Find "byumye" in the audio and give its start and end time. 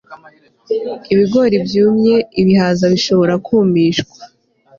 1.65-2.15